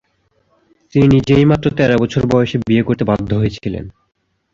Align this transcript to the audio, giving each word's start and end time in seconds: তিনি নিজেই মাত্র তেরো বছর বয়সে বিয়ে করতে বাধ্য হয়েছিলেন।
তিনি 0.93 1.05
নিজেই 1.07 1.45
মাত্র 1.45 1.67
তেরো 1.77 1.95
বছর 1.99 2.21
বয়সে 2.31 2.57
বিয়ে 2.67 2.83
করতে 2.83 3.03
বাধ্য 3.09 3.29
হয়েছিলেন। 3.35 3.85